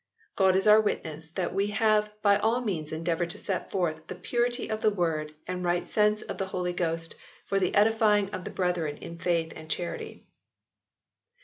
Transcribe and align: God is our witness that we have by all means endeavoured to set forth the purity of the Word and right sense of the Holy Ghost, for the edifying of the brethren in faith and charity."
God 0.35 0.55
is 0.55 0.67
our 0.67 0.81
witness 0.81 1.29
that 1.29 1.53
we 1.53 1.67
have 1.67 2.11
by 2.23 2.37
all 2.39 2.61
means 2.61 2.91
endeavoured 2.91 3.29
to 3.29 3.37
set 3.37 3.69
forth 3.69 4.07
the 4.07 4.15
purity 4.15 4.67
of 4.67 4.81
the 4.81 4.89
Word 4.89 5.35
and 5.45 5.63
right 5.63 5.87
sense 5.87 6.23
of 6.23 6.39
the 6.39 6.47
Holy 6.47 6.73
Ghost, 6.73 7.13
for 7.45 7.59
the 7.59 7.75
edifying 7.75 8.31
of 8.31 8.43
the 8.43 8.49
brethren 8.49 8.97
in 8.97 9.19
faith 9.19 9.53
and 9.55 9.69
charity." 9.69 10.25